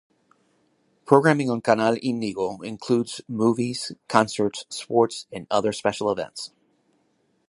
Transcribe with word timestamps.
Programming 1.05 1.51
on 1.51 1.61
Canal 1.61 1.95
Indigo 2.01 2.59
includes 2.61 3.21
movies, 3.27 3.91
concerts, 4.07 4.65
sports, 4.69 5.27
and 5.31 5.45
other 5.51 5.71
special 5.71 6.11
events. 6.11 6.49